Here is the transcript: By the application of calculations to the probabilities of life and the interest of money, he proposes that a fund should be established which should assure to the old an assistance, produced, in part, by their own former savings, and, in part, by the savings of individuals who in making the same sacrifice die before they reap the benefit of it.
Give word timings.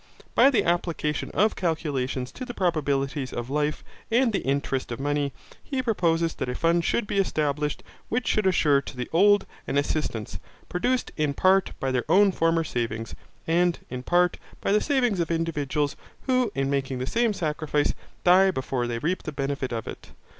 By 0.33 0.49
the 0.49 0.63
application 0.63 1.29
of 1.29 1.55
calculations 1.55 2.31
to 2.31 2.43
the 2.43 2.55
probabilities 2.55 3.31
of 3.31 3.51
life 3.51 3.83
and 4.09 4.33
the 4.33 4.41
interest 4.41 4.91
of 4.91 4.99
money, 4.99 5.31
he 5.63 5.83
proposes 5.83 6.33
that 6.33 6.49
a 6.49 6.55
fund 6.55 6.83
should 6.83 7.05
be 7.05 7.19
established 7.19 7.83
which 8.09 8.25
should 8.27 8.47
assure 8.47 8.81
to 8.81 8.97
the 8.97 9.07
old 9.13 9.45
an 9.67 9.77
assistance, 9.77 10.39
produced, 10.69 11.11
in 11.17 11.35
part, 11.35 11.73
by 11.79 11.91
their 11.91 12.05
own 12.09 12.31
former 12.31 12.63
savings, 12.63 13.13
and, 13.45 13.77
in 13.91 14.01
part, 14.01 14.39
by 14.59 14.71
the 14.71 14.81
savings 14.81 15.19
of 15.19 15.29
individuals 15.29 15.95
who 16.23 16.51
in 16.55 16.67
making 16.71 16.97
the 16.97 17.05
same 17.05 17.31
sacrifice 17.31 17.93
die 18.23 18.49
before 18.49 18.87
they 18.87 18.97
reap 18.97 19.21
the 19.21 19.31
benefit 19.31 19.71
of 19.71 19.87
it. 19.87 20.09